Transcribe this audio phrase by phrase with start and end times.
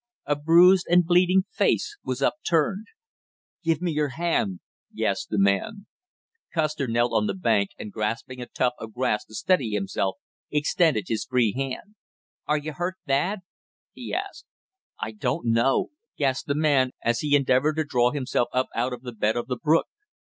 [0.25, 2.87] A bruised and bleeding face was upturned.
[3.63, 4.61] "Give me your hand"
[4.97, 5.85] gasped the man.
[6.51, 10.15] Custer knelt on the bank and grasping a tuft of grass to steady himself
[10.49, 11.93] extended his free hand.
[12.47, 13.41] "Are you hurt bad?"
[13.93, 14.45] he asked.
[14.99, 19.03] "I don't know" gasped the man, as he endeavored to draw himself up out of
[19.03, 19.85] the bed of the brook.